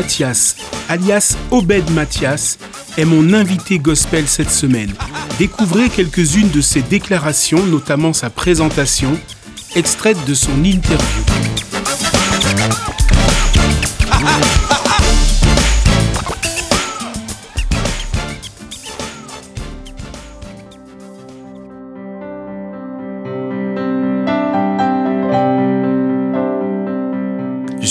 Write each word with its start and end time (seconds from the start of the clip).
Mathias, 0.00 0.56
alias 0.88 1.36
Obed 1.50 1.90
Mathias, 1.90 2.56
est 2.96 3.04
mon 3.04 3.34
invité 3.34 3.78
gospel 3.78 4.26
cette 4.26 4.50
semaine. 4.50 4.94
Découvrez 5.38 5.90
quelques-unes 5.90 6.48
de 6.48 6.62
ses 6.62 6.80
déclarations, 6.80 7.62
notamment 7.66 8.14
sa 8.14 8.30
présentation, 8.30 9.14
extraite 9.76 10.16
de 10.26 10.32
son 10.32 10.64
interview. 10.64 11.69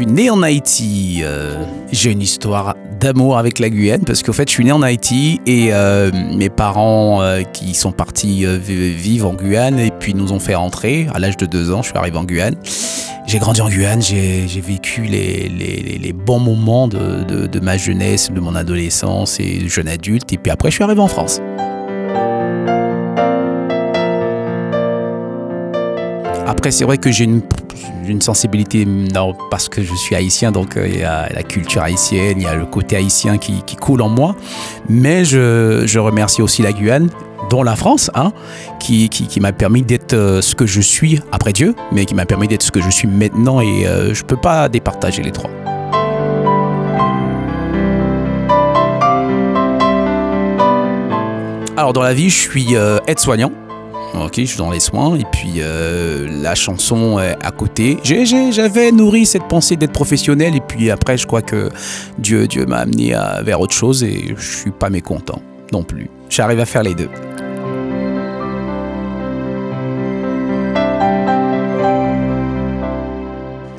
Suis 0.00 0.10
né 0.10 0.30
en 0.30 0.42
Haïti. 0.42 1.20
Euh, 1.22 1.62
j'ai 1.92 2.10
une 2.10 2.22
histoire 2.22 2.74
d'amour 2.98 3.36
avec 3.36 3.58
la 3.58 3.68
Guyane 3.68 4.02
parce 4.06 4.22
qu'en 4.22 4.32
fait, 4.32 4.48
je 4.48 4.54
suis 4.54 4.64
né 4.64 4.72
en 4.72 4.80
Haïti 4.80 5.42
et 5.44 5.74
euh, 5.74 6.10
mes 6.34 6.48
parents 6.48 7.20
euh, 7.20 7.42
qui 7.42 7.74
sont 7.74 7.92
partis 7.92 8.46
vivent 8.46 9.26
en 9.26 9.34
Guyane 9.34 9.78
et 9.78 9.90
puis 9.90 10.14
nous 10.14 10.32
ont 10.32 10.38
fait 10.38 10.54
rentrer. 10.54 11.06
À 11.12 11.18
l'âge 11.18 11.36
de 11.36 11.44
deux 11.44 11.70
ans, 11.70 11.82
je 11.82 11.88
suis 11.88 11.98
arrivé 11.98 12.16
en 12.16 12.24
Guyane. 12.24 12.56
J'ai 13.26 13.38
grandi 13.38 13.60
en 13.60 13.68
Guyane, 13.68 14.00
j'ai 14.00 14.46
vécu 14.66 15.02
les, 15.02 16.14
bons 16.14 16.40
moments 16.40 16.88
de, 16.88 17.22
de, 17.24 17.46
de 17.46 17.60
ma 17.60 17.76
jeunesse, 17.76 18.30
de 18.32 18.40
mon 18.40 18.54
adolescence 18.54 19.38
et 19.38 19.68
jeune 19.68 19.88
adulte. 19.88 20.32
Et 20.32 20.38
puis 20.38 20.50
après, 20.50 20.70
je 20.70 20.76
suis 20.76 20.84
arrivé 20.84 21.00
en 21.00 21.08
France. 21.08 21.42
Après, 26.46 26.70
c'est 26.70 26.84
vrai 26.84 26.98
que 26.98 27.12
j'ai 27.12 27.24
une 27.24 27.42
une 28.06 28.20
sensibilité 28.20 28.84
non, 28.84 29.36
parce 29.50 29.68
que 29.68 29.82
je 29.82 29.94
suis 29.94 30.14
haïtien, 30.14 30.52
donc 30.52 30.76
euh, 30.76 30.88
il 30.88 30.98
y 30.98 31.02
a 31.02 31.28
la 31.32 31.42
culture 31.42 31.82
haïtienne, 31.82 32.38
il 32.38 32.44
y 32.44 32.46
a 32.46 32.54
le 32.54 32.66
côté 32.66 32.96
haïtien 32.96 33.38
qui, 33.38 33.62
coule 33.76 34.02
en 34.02 34.08
moi. 34.08 34.34
Mais 34.88 35.24
je, 35.24 35.98
remercie 35.98 36.42
aussi 36.42 36.62
la 36.62 36.72
Guyane 36.72 37.08
dont 37.48 37.62
la 37.62 37.76
France, 37.76 38.10
hein, 38.14 38.32
qui, 38.78 39.08
qui, 39.08 39.40
m'a 39.40 39.52
permis 39.52 39.82
d'être 39.82 40.12
euh, 40.12 40.42
ce 40.42 40.54
que 40.54 40.66
je 40.66 40.80
suis 40.80 41.20
après 41.32 41.52
Dieu, 41.52 41.74
mais 41.92 42.04
qui 42.04 42.14
m'a 42.14 42.26
permis 42.26 42.48
d'être 42.48 42.62
ce 42.62 42.70
que 42.70 42.80
je 42.80 42.90
suis 42.90 43.08
maintenant 43.08 43.60
et 43.60 43.86
euh, 43.86 44.14
je 44.14 44.22
ne 44.22 44.26
peux 44.26 44.36
pas 44.36 44.68
départager 44.68 45.22
les 45.22 45.32
trois. 45.32 45.50
Alors 51.76 51.92
dans 51.92 52.02
la 52.02 52.12
vie, 52.12 52.28
je 52.28 52.38
suis 52.38 52.74
aide-soignant. 53.06 53.52
Ok, 54.14 54.34
je 54.38 54.44
suis 54.44 54.58
dans 54.58 54.70
les 54.70 54.80
soins 54.80 55.14
et 55.16 55.24
puis 55.30 55.54
euh, 55.58 56.26
la 56.42 56.54
chanson 56.54 57.20
est 57.20 57.36
à 57.42 57.50
côté. 57.52 57.98
J'avais 58.02 58.90
nourri 58.90 59.24
cette 59.24 59.44
pensée 59.44 59.76
d'être 59.76 59.92
professionnel 59.92 60.56
et 60.56 60.60
puis 60.60 60.90
après 60.90 61.16
je 61.16 61.26
crois 61.26 61.42
que 61.42 61.70
Dieu, 62.18 62.48
Dieu 62.48 62.66
m'a 62.66 62.78
amené 62.78 63.16
vers 63.42 63.60
autre 63.60 63.74
chose 63.74 64.02
et 64.02 64.34
je 64.36 64.56
suis 64.58 64.72
pas 64.72 64.90
mécontent 64.90 65.40
non 65.72 65.84
plus. 65.84 66.10
J'arrive 66.28 66.60
à 66.60 66.66
faire 66.66 66.82
les 66.82 66.94
deux. 66.94 67.08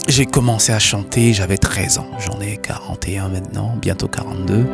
J'ai 0.07 0.25
commencé 0.25 0.73
à 0.73 0.79
chanter, 0.79 1.31
j'avais 1.31 1.57
13 1.57 1.99
ans. 1.99 2.07
J'en 2.19 2.41
ai 2.41 2.57
41 2.57 3.29
maintenant, 3.29 3.77
bientôt 3.81 4.09
42 4.09 4.65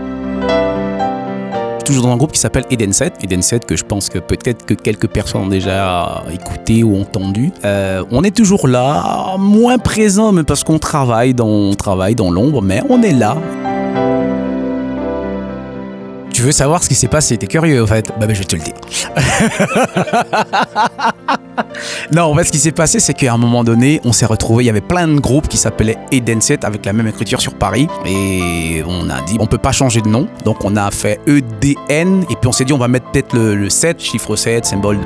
toujours 1.88 2.04
dans 2.04 2.12
un 2.12 2.18
groupe 2.18 2.34
qui 2.34 2.40
s'appelle 2.40 2.66
Eden 2.70 2.92
7. 2.92 3.24
Eden 3.24 3.42
7 3.42 3.66
que 3.66 3.78
je 3.78 3.86
pense 3.86 4.10
que 4.10 4.20
peut-être 4.20 4.66
que 4.66 4.74
quelques 4.74 5.08
personnes 5.08 5.42
ont 5.44 5.48
déjà 5.48 6.24
écouté 6.32 6.84
ou 6.84 7.00
entendu. 7.00 7.52
Euh, 7.64 8.04
on 8.12 8.24
est 8.24 8.36
toujours 8.36 8.68
là, 8.68 9.36
moins 9.40 9.78
présent, 9.78 10.34
mais 10.34 10.44
parce 10.44 10.66
qu'on 10.66 10.80
travaille 10.80 11.34
dans, 11.34 11.48
on 11.48 11.74
travaille 11.76 12.16
dans 12.16 12.30
l'ombre, 12.30 12.62
mais 12.62 12.82
on 12.90 13.02
est 13.02 13.14
là. 13.14 13.38
Tu 16.34 16.42
veux 16.42 16.52
savoir 16.52 16.84
ce 16.84 16.90
qui 16.90 16.96
s'est 16.96 17.08
passé? 17.08 17.38
T'es 17.38 17.48
curieux 17.48 17.82
en 17.82 17.88
fait 17.88 18.10
Bah, 18.20 18.28
bah 18.28 18.34
je 18.34 18.40
vais 18.40 18.46
te 18.46 18.56
le 18.56 18.62
dire. 18.62 18.76
non, 22.12 22.24
en 22.24 22.36
fait, 22.36 22.46
ce 22.46 22.52
qui 22.52 22.58
s'est 22.58 22.72
passé, 22.72 23.00
c'est 23.00 23.14
qu'à 23.14 23.34
un 23.34 23.38
moment 23.38 23.64
donné, 23.64 24.02
on 24.04 24.12
s'est 24.12 24.26
retrouvé. 24.26 24.64
Il 24.64 24.68
y 24.68 24.70
avait 24.70 24.82
plein 24.82 25.08
de 25.08 25.20
groupes 25.20 25.48
qui 25.48 25.58
s'appelaient 25.58 25.98
Eden 26.12 26.42
7 26.42 26.64
avec 26.64 26.86
la 26.86 26.94
même 26.94 27.08
écriture 27.08 27.42
sur 27.42 27.54
Paris. 27.54 27.88
Et 28.06 28.84
on 28.88 29.10
a 29.10 29.22
dit, 29.22 29.38
on 29.40 29.48
peut 29.48 29.58
pas 29.58 29.72
changer 29.72 30.02
de 30.02 30.08
nom. 30.08 30.28
Donc, 30.46 30.64
on 30.64 30.76
a 30.76 30.92
fait 30.92 31.20
EDN. 31.28 32.24
Et 32.30 32.36
puis, 32.36 32.48
on 32.48 32.52
s'est 32.52 32.66
dit, 32.66 32.74
on 32.74 32.78
va 32.78 32.88
mettre 32.88 33.12
peut-être 33.12 33.34
le, 33.34 33.56
le 33.56 33.70
7, 33.70 34.02
chiffre 34.02 34.36
7, 34.36 34.66
symbole. 34.66 35.00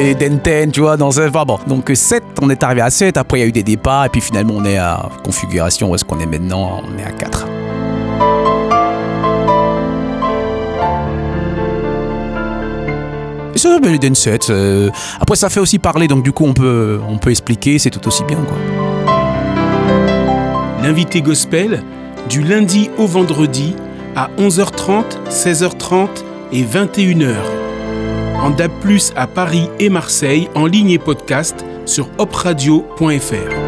et 0.00 0.14
Denten, 0.14 0.70
tu 0.72 0.80
vois, 0.80 0.96
dans 0.96 1.20
un. 1.20 1.28
Enfin 1.28 1.44
bon, 1.44 1.58
donc 1.66 1.90
7, 1.92 2.22
on 2.40 2.50
est 2.50 2.62
arrivé 2.62 2.80
à 2.80 2.90
7, 2.90 3.16
après 3.16 3.38
il 3.38 3.40
y 3.42 3.44
a 3.44 3.48
eu 3.48 3.52
des 3.52 3.62
départs, 3.62 4.06
et 4.06 4.08
puis 4.08 4.20
finalement 4.20 4.54
on 4.56 4.64
est 4.64 4.78
à 4.78 5.08
configuration, 5.24 5.90
où 5.90 5.94
est-ce 5.94 6.04
qu'on 6.04 6.20
est 6.20 6.26
maintenant 6.26 6.80
On 6.84 6.98
est 6.98 7.04
à 7.04 7.12
4. 7.12 7.59
7. 14.14 14.50
Euh, 14.50 14.90
après, 15.20 15.36
ça 15.36 15.48
fait 15.48 15.60
aussi 15.60 15.78
parler, 15.78 16.08
donc 16.08 16.22
du 16.22 16.32
coup, 16.32 16.44
on 16.44 16.54
peut, 16.54 17.00
on 17.08 17.18
peut 17.18 17.30
expliquer, 17.30 17.78
c'est 17.78 17.90
tout 17.90 18.06
aussi 18.06 18.24
bien. 18.24 18.38
L'invité 20.82 21.20
gospel, 21.20 21.82
du 22.28 22.42
lundi 22.42 22.90
au 22.98 23.06
vendredi, 23.06 23.74
à 24.16 24.30
11h30, 24.38 25.04
16h30 25.30 26.08
et 26.52 26.62
21h 26.64 27.60
en 28.40 28.50
DAB+, 28.50 28.72
à 29.16 29.26
Paris 29.26 29.68
et 29.78 29.90
Marseille, 29.90 30.48
en 30.54 30.66
ligne 30.66 30.90
et 30.90 30.98
podcast 30.98 31.64
sur 31.84 32.08
opradio.fr. 32.18 33.59